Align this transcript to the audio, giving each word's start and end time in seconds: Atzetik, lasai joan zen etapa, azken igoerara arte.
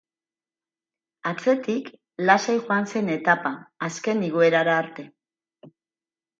Atzetik, 1.31 1.91
lasai 2.31 2.57
joan 2.65 2.89
zen 2.95 3.13
etapa, 3.19 3.55
azken 3.91 4.27
igoerara 4.33 4.77
arte. 4.83 5.11